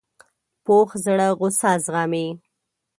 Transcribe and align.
پوخ 0.65 0.89
زړه 1.05 1.27
غصه 1.39 1.71
زغمي 1.85 2.27